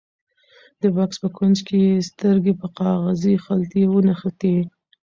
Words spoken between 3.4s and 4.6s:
خلطې ونښتې.